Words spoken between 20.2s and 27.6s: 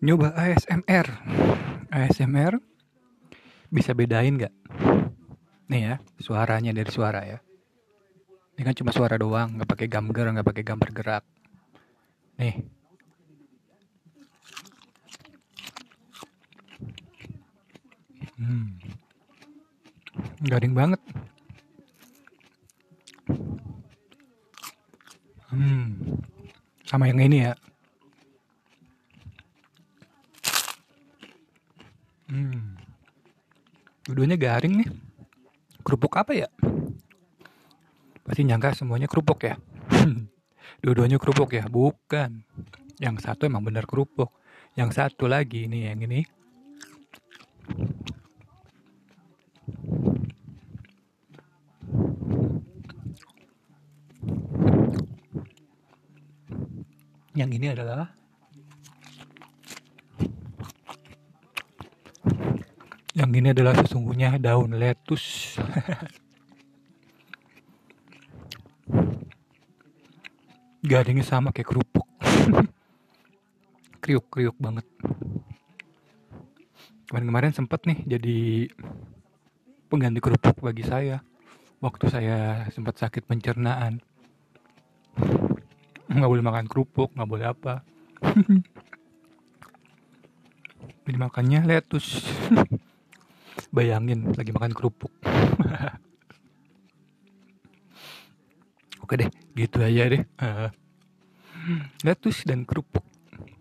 Garing banget. Hmm. Sama yang ini ya.